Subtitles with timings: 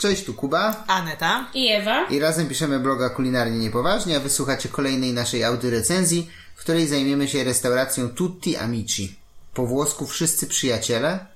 [0.00, 0.84] Cześć, tu Kuba.
[0.86, 1.50] Aneta.
[1.54, 2.06] I Ewa.
[2.10, 7.44] I razem piszemy bloga Kulinarnie Niepoważnie, a wysłuchacie kolejnej naszej audyrecenzji, w której zajmiemy się
[7.44, 9.16] restauracją Tutti Amici.
[9.54, 11.26] Po włosku wszyscy przyjaciele?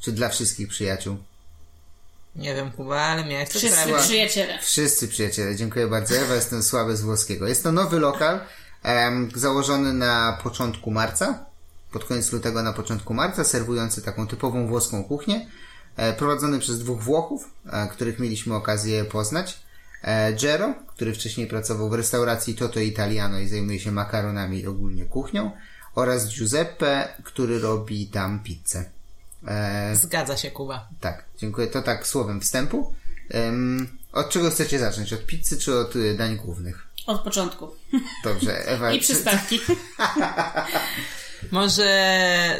[0.00, 1.16] Czy dla wszystkich przyjaciół?
[2.36, 4.58] Nie wiem, Kuba, ale miałeś to Wszyscy przyjaciele.
[4.62, 6.16] Wszyscy przyjaciele, dziękuję bardzo.
[6.16, 7.48] Ewa, jestem słaby z włoskiego.
[7.48, 8.40] Jest to nowy lokal,
[8.82, 11.44] em, założony na początku marca,
[11.92, 15.46] pod koniec lutego na początku marca, serwujący taką typową włoską kuchnię,
[16.16, 19.58] prowadzony przez dwóch Włochów, e, których mieliśmy okazję poznać.
[20.02, 25.04] E, Gero, który wcześniej pracował w restauracji Toto Italiano i zajmuje się makaronami i ogólnie
[25.04, 25.50] kuchnią,
[25.94, 28.84] oraz Giuseppe, który robi tam pizzę.
[29.48, 30.88] E, Zgadza się, Kuba.
[31.00, 31.66] tak, dziękuję.
[31.66, 32.94] To tak słowem wstępu.
[34.12, 35.12] Od czego chcecie zacząć?
[35.12, 36.86] Od pizzy czy od y, dań głównych?
[37.06, 37.68] Od początku.
[38.24, 38.92] Dobrze, Ewa.
[38.92, 39.60] I przystawki.
[41.50, 41.84] Może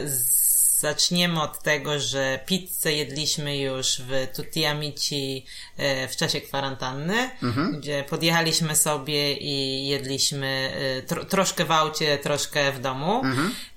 [0.07, 0.38] z-
[0.79, 5.47] zaczniemy od tego, że pizzę jedliśmy już w Tutti Amici
[5.77, 7.31] e, w czasie kwarantanny,
[7.79, 13.23] gdzie podjechaliśmy sobie i jedliśmy e, tro, troszkę w aucie, troszkę w domu,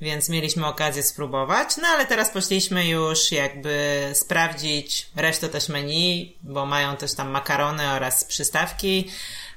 [0.02, 6.66] więc mieliśmy okazję spróbować, no ale teraz poszliśmy już jakby sprawdzić resztę też menu, bo
[6.66, 9.12] mają też tam makarony oraz przystawki,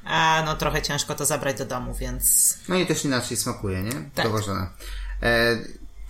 [0.05, 4.11] a no trochę ciężko to zabrać do domu, więc No i też inaczej smakuje, nie?
[4.15, 4.27] Tak.
[4.27, 4.73] Dowożona.
[5.23, 5.57] E,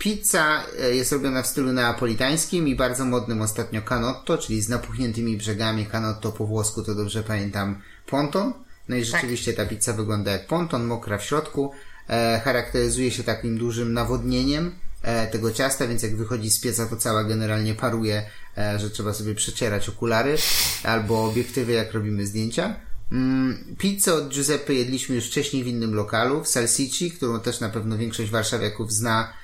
[0.04, 5.36] pizza e, jest robiona w stylu neapolitańskim i bardzo modnym ostatnio canotto, czyli z napuchniętymi
[5.36, 5.86] brzegami.
[5.86, 8.52] Canotto po włosku to dobrze pamiętam ponton.
[8.88, 11.72] No i rzeczywiście ta pizza wygląda jak ponton, mokra w środku.
[12.08, 16.96] E, charakteryzuje się takim dużym nawodnieniem e, tego ciasta, więc jak wychodzi z pieca, to
[16.96, 18.26] cała generalnie paruje,
[18.58, 20.36] e, że trzeba sobie przecierać okulary
[20.82, 22.76] albo obiektywy, jak robimy zdjęcia.
[23.12, 27.68] Mm, pizzę od Giuseppe jedliśmy już wcześniej w innym lokalu, w Salsici, którą też na
[27.68, 29.43] pewno większość warszawiaków zna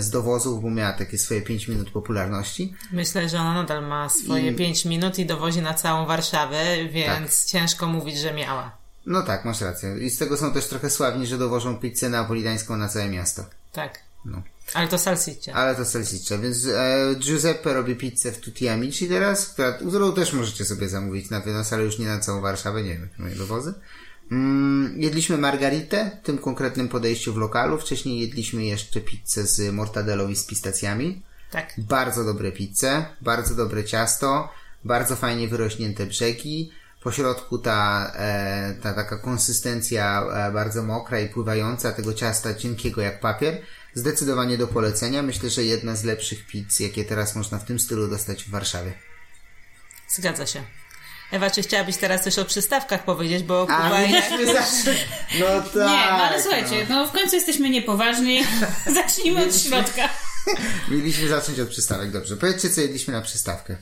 [0.00, 2.74] z dowozów, bo miała takie swoje 5 minut popularności.
[2.92, 7.42] Myślę, że ona nadal ma swoje I- 5 minut i dowozi na całą Warszawę, więc
[7.42, 7.50] Tak.
[7.50, 8.76] ciężko mówić, że miała.
[9.06, 9.98] No tak, masz rację.
[9.98, 13.44] I z tego są też trochę sławni, że dowożą pizzę napolitańską na całe miasto.
[13.72, 13.98] Tak.
[14.24, 14.42] No.
[14.74, 15.54] Ale to salsicie.
[15.54, 20.32] Ale to Salsiccia, więc e, Giuseppe robi pizzę w Tutti Amici teraz, która, którą też
[20.32, 23.38] możecie sobie zamówić na wynos, ale już nie na całą Warszawę, nie wiem, jakie mają
[23.38, 23.74] dowozy.
[24.32, 27.78] Mm, jedliśmy margaritę, w tym konkretnym podejściu w lokalu.
[27.78, 31.22] Wcześniej jedliśmy jeszcze pizzę z mortadelą i z pistacjami.
[31.50, 31.74] Tak.
[31.78, 34.52] Bardzo dobre pizze, bardzo dobre ciasto,
[34.84, 36.72] bardzo fajnie wyrośnięte brzegi.
[37.02, 43.00] Po środku ta, e, ta taka konsystencja e, bardzo mokra i pływająca tego ciasta cienkiego
[43.00, 43.62] jak papier.
[43.94, 45.22] Zdecydowanie do polecenia.
[45.22, 48.92] Myślę, że jedna z lepszych pizz, jakie teraz można w tym stylu dostać w Warszawie.
[50.08, 50.62] Zgadza się.
[51.30, 53.90] Ewa, czy chciałabyś teraz coś o przystawkach powiedzieć, bo Kuba
[54.54, 54.94] zawsze...
[55.40, 55.74] No tak.
[55.74, 58.44] Nie, no ale słuchajcie, no w końcu jesteśmy niepoważni.
[58.94, 60.08] Zacznijmy od środka.
[60.90, 62.36] Mieliśmy zacząć od przystawek, dobrze.
[62.36, 63.76] Powiedzcie, co jedliśmy na przystawkę.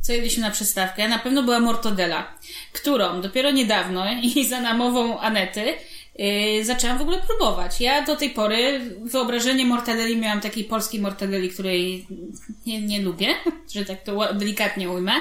[0.00, 1.08] Co jedliśmy na przystawkę?
[1.08, 2.38] Na pewno była mortadela,
[2.72, 5.74] którą dopiero niedawno i za namową Anety
[6.14, 7.80] yy, zaczęłam w ogóle próbować.
[7.80, 12.06] Ja do tej pory wyobrażenie mortadeli miałam takiej polskiej mortadeli, której
[12.66, 13.28] nie, nie lubię,
[13.74, 15.12] że tak to delikatnie ujmę.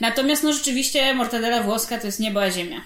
[0.00, 2.80] Natomiast no rzeczywiście mortadela włoska to jest niebo a ziemia.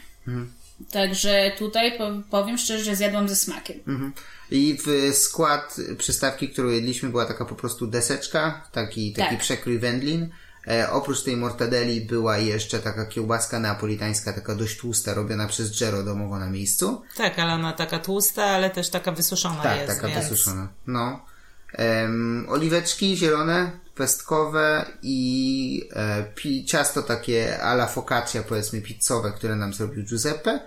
[0.90, 3.76] Także tutaj po- powiem szczerze, że zjadłam ze smakiem.
[3.88, 4.12] Mhm.
[4.50, 9.38] I w skład przystawki, którą jedliśmy, była taka po prostu deseczka, taki, taki Tak.
[9.38, 10.28] przekrój wędlin.
[10.68, 16.02] E, oprócz tej mortadeli była jeszcze taka kiełbaska neapolitańska, taka dość tłusta, robiona przez Gero
[16.02, 17.02] domowo na miejscu.
[17.16, 20.28] Tak, ale ona taka tłusta, ale też taka wysuszona Tak, jest, taka więc...
[20.28, 20.68] wysuszona.
[20.86, 21.26] No.
[22.48, 30.04] Oliweczki zielone, pestkowe i e, pi, ciasto takie ala focaccia, powiedzmy pizzowe, które nam zrobił
[30.04, 30.60] Giuseppe.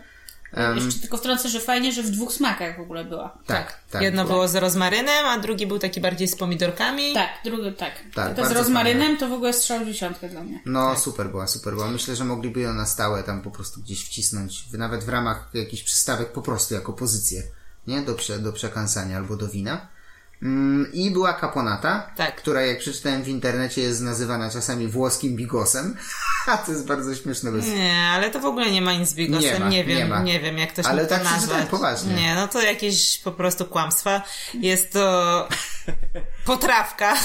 [0.54, 3.38] Em, Jeszcze tylko wtrącę, że fajnie, że w dwóch smakach w ogóle była.
[3.46, 4.02] tak, tak.
[4.02, 7.14] Jedno było z rozmarynem, a drugi był taki bardziej z pomidorkami.
[7.14, 7.92] Tak, drugi tak.
[8.16, 10.60] Tak, to z rozmarynem to w ogóle strzał dziesiątkę dla mnie.
[10.66, 11.88] No, super była, super była.
[11.88, 15.84] Myślę, że mogliby ją na stałe tam po prostu gdzieś wcisnąć, nawet w ramach jakichś
[15.84, 17.44] przystawek po prostu jako pozycję,
[17.88, 18.02] nie?
[18.02, 19.88] Do, prze, do przekansania albo do wina.
[20.44, 22.36] Mm, I była kaponata, Tak.
[22.36, 25.96] która jak przeczytałem w internecie jest nazywana czasami włoskim bigosem.
[26.48, 27.52] A to jest bardzo śmieszne.
[27.52, 27.68] Bez...
[27.68, 29.44] Nie, ale to w ogóle nie ma nic z bigosem.
[29.44, 30.22] Nie Nie, ma, nie wiem, ma.
[30.22, 31.70] nie wiem, jak to się Ale to tak przeczytałem, nazwać.
[31.70, 32.14] poważnie.
[32.14, 34.22] Nie, no to jakieś po prostu kłamstwa.
[34.54, 35.48] Jest to
[36.50, 37.14] potrawka.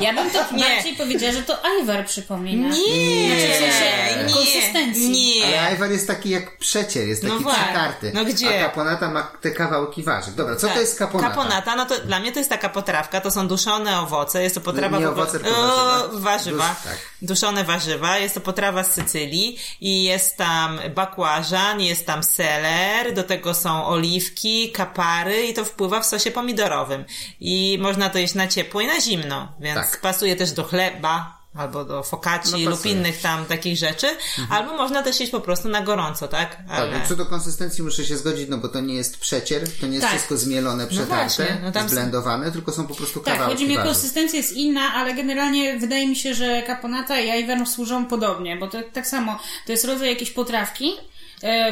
[0.00, 0.64] Ja bym to Nie.
[0.64, 2.68] bardziej powiedziała, że to Ivar przypomina.
[2.68, 5.10] Nie, Znaczy w sensie nie, konsystencji.
[5.40, 5.46] Nie.
[5.46, 7.64] Ale ajwar jest taki jak przecier, jest No taki właśnie.
[7.64, 8.10] przekarty.
[8.14, 8.60] No gdzie?
[8.64, 10.34] A kaponata ma te kawałki warzyw.
[10.34, 10.74] Dobra, co Tak.
[10.74, 11.28] to jest kaponata?
[11.34, 14.60] Kaponata, no to dla mnie to jest taka potrawka, to są duszone owoce, jest to
[14.60, 14.98] potrawa...
[14.98, 16.20] Nie owoce, tylko O, warzywa.
[16.20, 16.64] warzywa.
[16.68, 16.98] Dusz- tak.
[17.22, 23.22] Duszone warzywa, jest to potrawa z Sycylii i jest tam bakłażan, jest tam seler, do
[23.22, 27.04] tego są oliwki, kapary i to wpływa w sosie pomidorowym.
[27.40, 30.00] I można to jeść na ciepło i na zimno, więc Tak.
[30.00, 34.06] pasuje też do chleba, albo do focacci No, lub innych tam takich rzeczy,
[34.50, 36.56] albo można też jeść po prostu na gorąco, tak?
[36.68, 39.86] Tak, no co do konsystencji muszę się zgodzić, no bo to nie jest przecier, to
[39.86, 40.10] nie jest Tak.
[40.16, 41.14] wszystko zmielone, przetarte,
[41.44, 44.52] właśnie, no są- zblendowane, tylko są po prostu Tak, kawałki chodzi mi o konsystencję jest
[44.52, 49.06] inna, ale generalnie wydaje mi się, że kaponata i ajwan służą podobnie, bo to tak
[49.06, 50.92] samo, to jest rodzaj jakiejś potrawki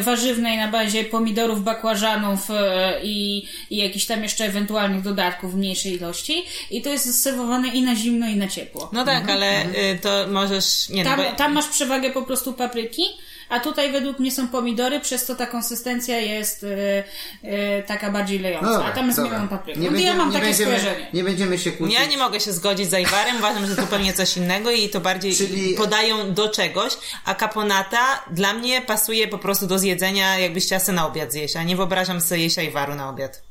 [0.01, 5.93] warzywnej na bazie pomidorów, bakłażanów e, i, i jakichś tam jeszcze ewentualnych dodatków w mniejszej
[5.93, 8.91] ilości i to jest serwowane i na zimno i na ciepło.
[8.93, 10.89] No tak, ale y, to możesz...
[10.89, 11.37] Nie, Tam, no bo...
[11.37, 13.03] tam masz przewagę po prostu papryki,
[13.49, 17.05] a tutaj według mnie są pomidory, przez to ta konsystencja jest e,
[17.43, 19.47] e, taka bardziej lejąca, No dobra, a tam jest dobra.
[19.51, 19.81] papryka.
[19.81, 21.07] Nie No to ja będziemy- mam nie takie będziemy, skojarzenie.
[21.13, 21.99] Nie będziemy się kłócić.
[21.99, 25.35] Ja nie mogę się zgodzić z Ajwarem, uważam, że zupełnie coś innego i to bardziej
[25.35, 26.93] Czyli- podają do czegoś,
[27.25, 31.63] a kaponata dla mnie pasuje po prostu do zjedzenia, jakbyś chciała na obiad zjeść, a
[31.63, 33.43] nie wyobrażam sobie jeść Ajwaru na obiad.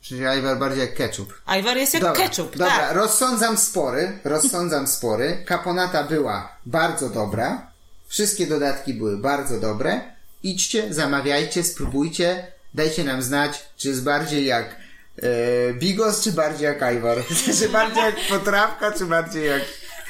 [0.00, 1.34] Czyli ajwar bardziej jak ketchup.
[1.46, 2.96] Ajwar jest jak Dobra, ketchup, dobra, tak.
[2.96, 5.42] rozsądzam spory, rozsądzam spory.
[5.46, 7.70] Kaponata była bardzo dobra.
[8.06, 10.00] Wszystkie dodatki były bardzo dobre.
[10.42, 12.52] Idźcie, zamawiajcie, spróbujcie.
[12.74, 14.76] Dajcie nam znać, czy jest bardziej jak
[15.22, 17.18] e, bigos, czy bardziej jak ajwar.
[17.58, 19.62] czy bardziej jak potrawka, czy bardziej jak...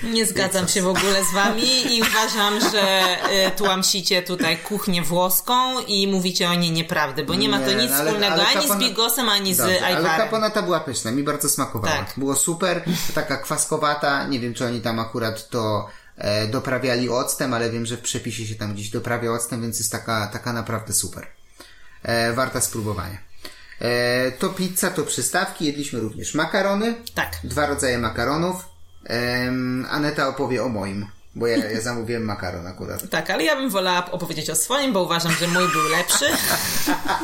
[0.03, 3.03] Nie zgadzam się w ogóle z wami i uważam, że
[3.47, 7.75] y, tłamsicie tutaj kuchnię włoską i mówicie o niej nieprawdę, bo nie ma to Nie,
[7.75, 10.19] nic no ale- wspólnego ale ani kapona- z bigosem, ani z Dobrze, ale Ajwarem.
[10.21, 11.97] kaponata była pyszna, mi bardzo smakowała.
[11.97, 12.13] Tak.
[12.17, 12.83] Było super,
[13.15, 17.97] taka kwaskowata, nie wiem czy oni tam akurat to e, doprawiali octem, ale wiem, że
[17.97, 21.27] w przepisie się tam gdzieś doprawia octem, więc jest taka, taka naprawdę super.
[22.03, 23.19] E, warta spróbowania.
[23.81, 27.39] E, to pizza, to przystawki, jedliśmy również makarony, Tak.
[27.45, 28.57] dwa rodzaje makaronów.
[29.09, 33.11] Em, Aneta opowie o moim, bo ja, ja zamówiłem makaron akurat.
[33.11, 36.25] Tak, ale ja bym wolała opowiedzieć o swoim, bo uważam, że mój był lepszy.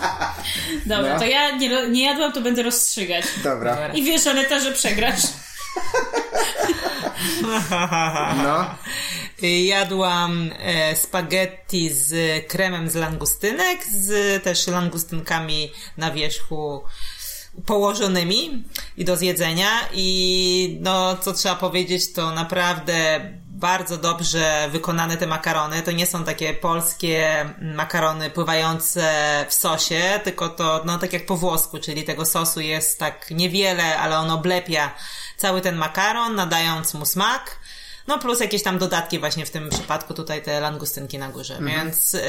[0.87, 1.19] Dobra, No.
[1.19, 3.25] to ja nie, nie jadłam, to będę rozstrzygać.
[3.43, 5.23] Dobra, I wiesz, Aneta, że przegrasz.
[8.45, 8.67] no,
[9.43, 12.13] Jadłam e, spaghetti z
[12.49, 16.83] kremem z langustynek, z też langustynkami na wierzchu
[17.67, 18.65] położonymi
[18.97, 23.21] i do zjedzenia i no co trzeba powiedzieć to naprawdę
[23.55, 25.83] bardzo dobrze wykonane te makarony.
[25.83, 29.05] To nie są takie polskie makarony pływające
[29.49, 33.99] w sosie, tylko to no tak jak po włosku, czyli tego sosu jest tak niewiele,
[33.99, 34.95] ale on oblepia
[35.37, 37.59] cały ten makaron, nadając mu smak.
[38.07, 42.15] No plus jakieś tam dodatki właśnie w tym przypadku tutaj te langustynki na górze, więc
[42.15, 42.21] y,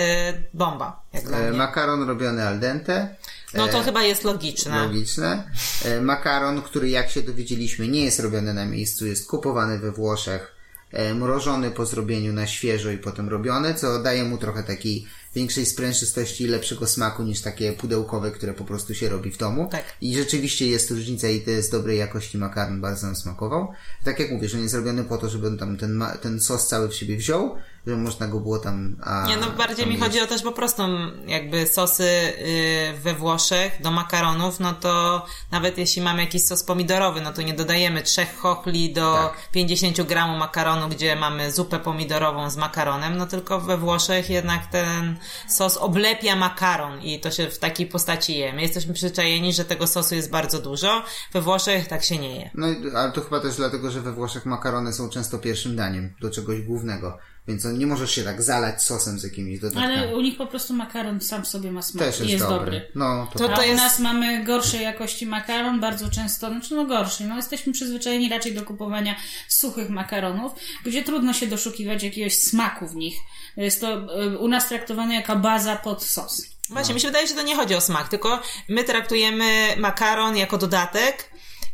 [0.54, 1.02] bomba.
[1.14, 3.16] Jak e, makaron robiony al dente.
[3.56, 4.88] No to chyba jest logiczne.
[4.88, 5.44] Logiczne.
[5.86, 10.56] E, Makaron, który jak się dowiedzieliśmy nie jest robiony na miejscu, jest kupowany we Włoszech,
[10.92, 15.06] e, mrożony po zrobieniu na świeżo i potem robiony, co daje mu trochę takiej
[15.36, 19.68] większej sprężystości i lepszego smaku niż takie pudełkowe, które po prostu się robi w domu.
[19.72, 19.84] Tak.
[20.02, 23.72] I rzeczywiście jest różnica i to jest dobrej jakości makaron, bardzo nam smakował.
[24.04, 26.90] Tak jak mówisz, on jest zrobiony po to, żeby on tam ten, ten sos cały
[26.90, 27.56] w siebie wziął,
[27.88, 28.96] żeby można go było tam...
[29.04, 30.84] A, Nie, no bardziej mi chodzi o też po prostu
[31.28, 37.22] jakby sosy y, we Włoszech do makaronów, no to nawet jeśli mamy jakiś sos pomidorowy,
[37.22, 39.52] no to nie dodajemy trzech chochli do Tak.
[39.52, 45.18] 50 gramów makaronu, gdzie mamy zupę pomidorową z makaronem, no tylko we Włoszech jednak ten
[45.50, 48.54] sos oblepia makaron i to się w takiej postaci je.
[48.54, 51.04] My jesteśmy przyzwyczajeni, że tego sosu jest bardzo dużo,
[51.34, 52.50] we Włoszech tak się nie je.
[52.54, 56.14] No, i- ale to chyba też dlatego, że we Włoszech makarony są często pierwszym daniem
[56.22, 57.18] do czegoś głównego.
[57.48, 59.94] Więc on, nie możesz się tak zalać sosem z jakimiś dodatkami.
[59.96, 62.44] Ale u nich po prostu makaron sam w sobie ma smak Też i jest, jest
[62.44, 62.66] dobry.
[62.72, 62.92] dobry.
[62.96, 66.86] No, to, To- to u jest- nas mamy gorszej jakości makaron, bardzo często, znaczy no
[66.86, 69.16] gorszy, no jesteśmy przyzwyczajeni raczej do kupowania
[69.48, 70.52] suchych makaronów,
[70.86, 73.16] gdzie trudno się doszukiwać jakiegoś smaku w nich.
[73.58, 76.46] Jest to y, u nas traktowane jako baza pod sos.
[76.70, 80.58] Właśnie, mi się wydaje, że to nie chodzi o smak, tylko my traktujemy makaron jako
[80.58, 81.30] dodatek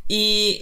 [0.10, 0.58] i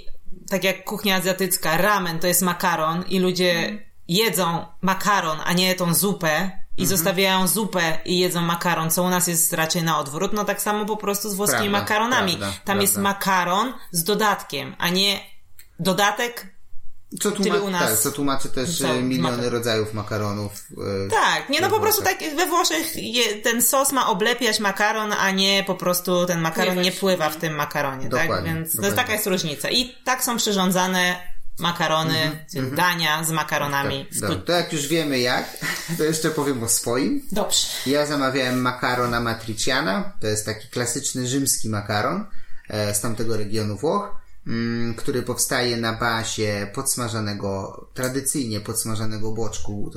[0.50, 5.94] tak jak kuchnia azjatycka, ramen to jest makaron i ludzie jedzą makaron, a nie tą
[5.94, 10.46] zupę i zostawiają zupę i jedzą makaron, co u nas jest raczej na odwrót, no
[10.46, 12.38] tak samo po prostu z włoskimi Prawda, makaronami.
[12.38, 13.10] prawda, Tam jest prawda.
[13.10, 15.20] makaron z dodatkiem, a nie
[15.80, 16.60] dodatek
[17.22, 20.52] co, tłumaczy, u nas tak, co tłumaczy też są e, miliony rodzajów makaronów.
[21.06, 25.14] e, Tak, nie no po prostu tak we Włoszech je, ten sos ma oblepiać makaron,
[25.14, 26.86] a nie po prostu ten makaron Pływać.
[26.94, 28.22] nie pływa w tym makaronie, tak?
[28.22, 28.88] Dokładnie, Więc to dokładnie.
[28.88, 29.70] jest, taka jest różnica.
[29.70, 31.29] I tak są przyrządzane
[31.60, 34.08] makarony, czyli dania z makaronami.
[34.22, 35.58] Tak, tu- To jak już wiemy jak,
[35.98, 37.22] to jeszcze powiem o swoim.
[37.32, 37.68] Dobrze.
[37.86, 40.14] Ja zamawiałem makaron amatriciana.
[40.22, 42.26] To jest taki klasyczny rzymski makaron
[42.68, 44.16] e, z tamtego regionu Włoch,
[44.48, 49.92] mm, który powstaje na bazie podsmażanego, tradycyjnie podsmażanego boczku,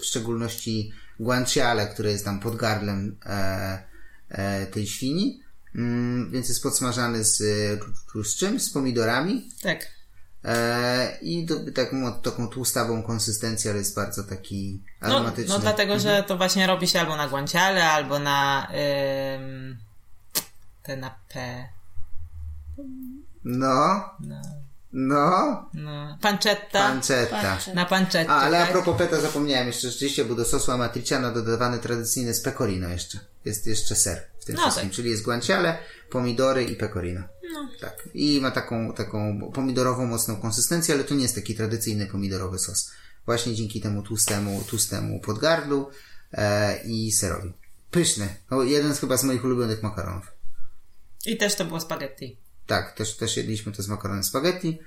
[0.00, 3.82] w szczególności guanciale, które jest tam pod gardłem e,
[4.28, 5.40] e, tej świni.
[5.74, 7.36] Mm, więc jest podsmażany z,
[8.24, 8.60] z czym?
[8.60, 9.50] Z pomidorami.
[9.62, 9.95] Tak.
[10.46, 15.54] E, I do, taką, taką tłustawą konsystencję, ale jest bardzo taki No, aromatyczny.
[15.54, 18.68] no dlatego, że to właśnie robi się albo na guanciale, albo na
[19.34, 19.76] ym,
[20.82, 21.64] te na P.
[23.44, 24.42] No, No,
[24.92, 26.18] no, no.
[26.20, 26.78] Pancetta.
[26.88, 27.42] pancetta.
[27.42, 27.74] Pancetta.
[27.74, 28.30] na pancetcie.
[28.30, 28.72] A, ale a tak?
[28.72, 33.18] propos peta zapomniałem jeszcze, rzeczywiście, bo do sosu amatriciano dodawany tradycyjny z pecorino jeszcze.
[33.44, 34.96] Jest jeszcze ser w tym No wszystkim, tak.
[34.96, 35.78] czyli jest guanciale,
[36.10, 37.20] pomidory i pecorino.
[37.56, 37.68] No.
[37.80, 38.08] Tak.
[38.14, 42.90] I ma taką, taką pomidorową mocną konsystencję, ale to nie jest taki tradycyjny pomidorowy sos.
[43.26, 45.90] Właśnie dzięki temu tłustemu, tłustemu podgardlu
[46.32, 47.52] e, i serowi.
[47.90, 48.28] Pyszny.
[48.50, 50.32] No, jeden z chyba z moich ulubionych makaronów.
[51.26, 52.36] I też to było spaghetti.
[52.66, 54.78] Tak, też, też jedliśmy to z makaronem spaghetti.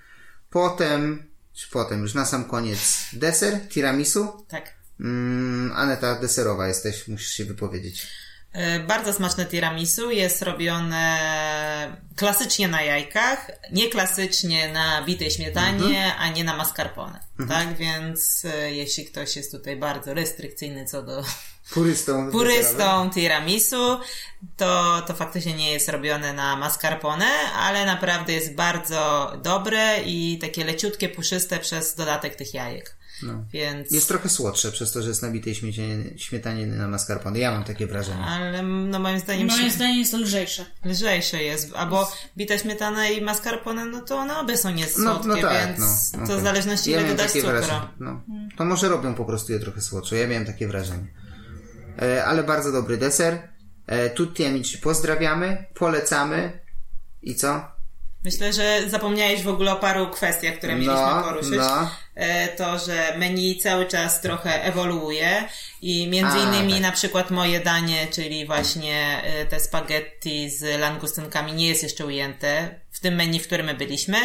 [0.49, 1.23] Potem,
[1.53, 4.45] czy potem, już na sam koniec deser, tiramisu.
[4.47, 4.73] Tak.
[4.99, 8.07] Mm, Aneta deserowa jesteś, musisz się wypowiedzieć.
[8.53, 16.29] E, Bardzo smaczne tiramisu jest robione klasycznie na jajkach, nie klasycznie na bitej śmietanie, a
[16.29, 17.19] nie na mascarpone.
[17.49, 21.23] Tak, więc e, jeśli ktoś jest tutaj bardzo restrykcyjny co do
[21.73, 22.31] Purystą.
[22.31, 23.99] purystą tiramisu,
[24.57, 27.25] to, to faktycznie nie jest robione na mascarpone,
[27.55, 32.98] ale naprawdę jest bardzo dobre i takie leciutkie, puszyste przez dodatek tych jajek.
[33.23, 33.45] No.
[33.53, 33.91] Więc...
[33.91, 37.39] Jest trochę słodsze przez to, że jest nabitej śmietanie, śmietaniny na mascarpone.
[37.39, 38.23] Ja mam takie wrażenie.
[38.23, 40.65] Ale no moim zdaniem Moim się- zdaniem jest to lżejsze.
[40.85, 45.41] lżejsze jest, albo bita śmietana i mascarpone, no to one obie są niesłodkie, No, no
[45.41, 46.37] tak, więc no, to okej.
[46.39, 47.47] w zależności ja ile dodasz cukru.
[47.49, 47.79] wrażenie.
[47.99, 48.21] No.
[48.57, 50.15] To może robią po prostu je trochę słodsze.
[50.17, 51.07] Ja miałem takie wrażenie.
[52.01, 53.39] E, ale bardzo dobry deser.
[53.87, 56.59] E, tutti amici pozdrawiamy, polecamy.
[57.21, 57.61] I co?
[58.25, 61.57] Myślę, że zapomniałeś w ogóle o paru kwestiach, które mieliśmy No, poruszyć.
[61.57, 61.91] no.
[62.19, 65.47] E, To, że menu cały czas trochę ewoluuje
[65.81, 66.81] i między A, innymi tak.
[66.81, 72.79] na przykład moje danie, czyli właśnie e, te spaghetti z langustynkami nie jest jeszcze ujęte
[72.91, 74.17] w tym menu, w którym my byliśmy,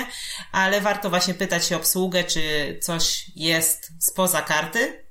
[0.52, 5.03] ale warto właśnie pytać się obsługę, czy coś jest spoza karty,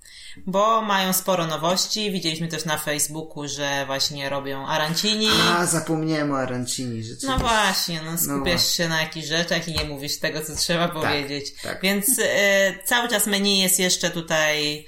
[0.45, 2.11] bo mają sporo nowości.
[2.11, 5.27] Widzieliśmy też na Facebooku, że właśnie robią arancini.
[5.57, 7.03] A, zapomniałem o arancini.
[7.03, 7.27] Rzeczywiście.
[7.27, 8.83] No właśnie, no skupiasz właśnie.
[8.83, 11.45] się na jakichś rzeczach i nie mówisz tego, co trzeba powiedzieć.
[11.63, 11.81] tak.
[11.81, 14.85] Więc e, cały czas menu jest jeszcze tutaj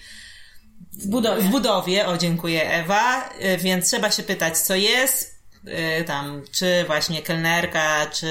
[0.94, 1.42] W budowie.
[1.42, 2.08] w budowie.
[2.08, 3.30] O, dziękuję Ewa.
[3.30, 5.36] E, więc trzeba się pytać, co jest.
[5.68, 8.28] E, tam, czy właśnie kelnerka, czy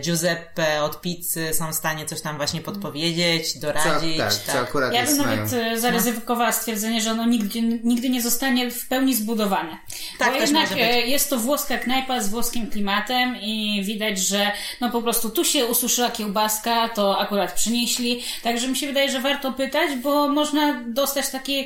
[0.00, 4.18] Giuseppe od pizzy są w stanie coś tam właśnie podpowiedzieć, Co, doradzić.
[4.18, 5.36] tak, co akurat Ja bym mają.
[5.36, 9.78] nawet e, zaryzykowała stwierdzenie, że ono nigdy, nigdy nie zostanie w pełni zbudowane.
[10.18, 10.84] Tak, Bo też jednak może być.
[10.94, 14.50] e, jest to włoska knajpa z włoskim klimatem i widać, że
[14.80, 18.22] no po prostu tu się ususzyła kiełbaska, to akurat przynieśli.
[18.42, 21.64] Także mi się wydaje, że warto pytać, bo można dostać takie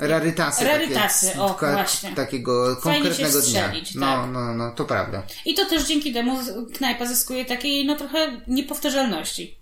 [0.00, 0.64] Rarytasy.
[0.64, 2.14] Rarytasy, takie, o, właśnie.
[2.14, 3.72] Takiego konkretnego dnia.
[3.94, 4.30] No, tak.
[4.32, 5.22] no, no, to prawda.
[5.44, 6.38] I to też dzięki temu
[6.74, 9.58] knajpa zyskuje takiej, no trochę niepowtarzalności.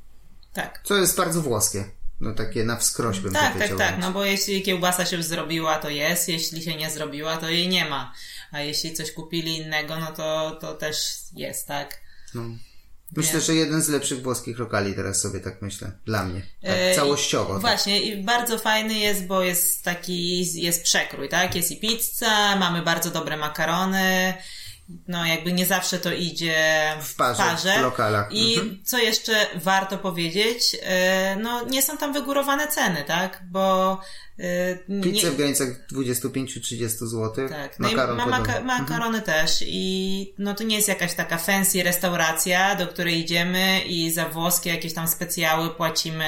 [0.52, 0.80] Tak.
[0.84, 1.84] Co jest bardzo włoskie.
[2.20, 3.98] No takie na wskroś bym Tak, tak, tak.
[3.98, 6.28] No bo jeśli kiełbasa się zrobiła, to jest.
[6.28, 8.12] Jeśli się nie zrobiła, to jej nie ma.
[8.52, 10.96] A jeśli coś kupili innego, no to, to też
[11.34, 12.00] jest, tak?
[12.34, 12.42] No.
[13.16, 15.92] Myślę, że jeden z lepszych włoskich lokali teraz sobie tak myślę.
[16.06, 16.40] Dla mnie.
[16.62, 17.50] Tak, E, całościowo.
[17.50, 17.60] I, tak.
[17.60, 21.54] Właśnie, i bardzo fajny jest, bo jest taki, jest przekrój, tak?
[21.54, 24.34] Jest i pizza, mamy bardzo dobre makarony,
[25.08, 26.56] no jakby nie zawsze to idzie
[27.02, 28.32] W parze, w lokalach.
[28.32, 28.82] I Mhm.
[28.84, 33.42] co jeszcze warto powiedzieć, e, no nie są tam wygórowane ceny, tak?
[33.50, 34.00] Bo
[34.40, 37.48] e, nie, Pizzę w granicach 25-30 zł.
[37.48, 38.56] tak, no Makaron i ma maka-.
[38.58, 38.66] Mhm.
[38.66, 44.10] makarony też i no to nie jest jakaś taka fancy restauracja, do której idziemy i
[44.10, 46.24] za włoskie jakieś tam specjały płacimy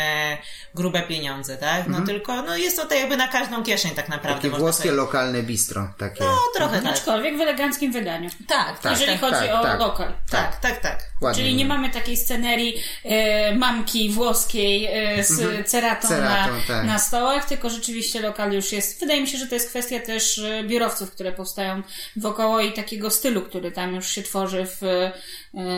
[0.74, 1.86] grube pieniądze, tak?
[1.88, 4.34] No tylko, no jest to tak jakby na każdą kieszeń tak naprawdę.
[4.36, 4.52] Mhm.
[4.52, 5.88] Takie włoskie sobie- lokalne bistro.
[5.98, 6.24] Takie.
[6.24, 6.92] No trochę tak.
[6.92, 8.30] Aczkolwiek w eleganckim wydaniu.
[8.48, 9.80] Tak, tak, Jeżeli tak, chodzi tak, o tak.
[9.80, 10.12] lokal.
[10.30, 11.09] tak, tak, tak.
[11.20, 12.74] Ładnie Czyli nie mamy takiej scenerii
[13.04, 16.86] e, mamki włoskiej e, z ceratą, Ceratą, na, tak.
[16.86, 19.00] na stołach, tylko rzeczywiście lokal już jest.
[19.00, 21.82] Wydaje mi się, że to jest kwestia też e, biurowców, które powstają
[22.16, 24.82] wokoło i takiego stylu, który tam już się tworzy w.
[24.82, 25.12] E,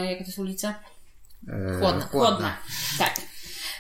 [0.07, 0.75] jaka to jest ulica?
[1.49, 2.07] E, Chłodna.
[2.07, 2.57] Chłodna.
[2.99, 3.15] Tak.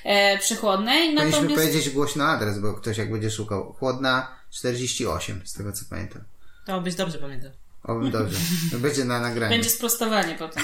[0.05, 1.15] E, przy chłodnej.
[1.15, 1.63] Powinniśmy Natomiast.
[1.63, 3.73] powiedzieć głośno adres, bo ktoś jak będzie szukał.
[3.73, 6.25] Chłodna 48, z tego co pamiętam.
[6.67, 7.51] To byś dobrze pamiętał.
[7.85, 8.39] O, dobrze.
[8.79, 9.51] Będzie na nagraniu.
[9.55, 10.63] Będzie sprostowanie potem.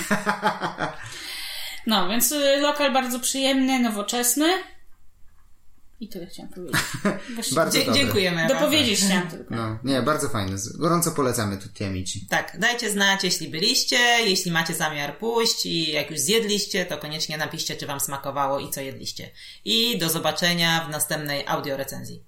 [1.87, 4.49] No, więc y, lokal bardzo przyjemny, nowoczesny.
[6.01, 6.81] I tyle chciałam powiedzieć.
[7.55, 8.47] Bardzo Dzie- dziękujemy.
[8.49, 9.55] Dopowiedzieć chciałam tylko.
[9.55, 10.59] No, nie, bardzo fajny.
[10.59, 12.27] Z- Gorąco polecamy tutti amici.
[12.31, 17.39] Tak, dajcie znać, jeśli byliście, jeśli macie zamiar pójść i jak już zjedliście, to koniecznie
[17.39, 19.31] napiszcie, czy wam smakowało i co jedliście.
[19.65, 22.25] I do zobaczenia w następnej audio recenzji.